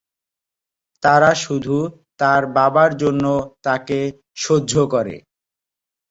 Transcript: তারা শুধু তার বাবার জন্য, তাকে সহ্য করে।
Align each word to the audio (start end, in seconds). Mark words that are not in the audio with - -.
তারা 1.03 1.31
শুধু 1.43 1.77
তার 2.19 2.41
বাবার 2.55 2.91
জন্য, 2.97 3.25
তাকে 3.63 3.99
সহ্য 4.37 4.73
করে। 4.93 5.15